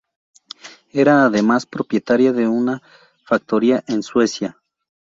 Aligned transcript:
Era 0.93 1.25
además 1.25 1.67
propietaria 1.67 2.33
de 2.33 2.47
una 2.47 2.81
factoría 3.23 3.83
en 3.85 4.01
Suecia. 4.01 4.59